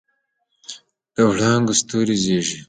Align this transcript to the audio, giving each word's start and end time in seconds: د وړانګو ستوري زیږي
د 1.13 1.15
وړانګو 1.31 1.73
ستوري 1.81 2.15
زیږي 2.23 2.57